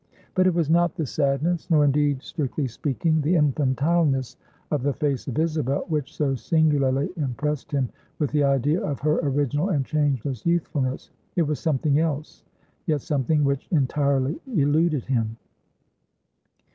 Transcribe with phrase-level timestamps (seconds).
[0.33, 4.35] But it was not the sadness, nor indeed, strictly speaking, the infantileness
[4.71, 9.19] of the face of Isabel which so singularly impressed him with the idea of her
[9.19, 11.11] original and changeless youthfulness.
[11.35, 12.43] It was something else;
[12.87, 15.37] yet something which entirely eluded him.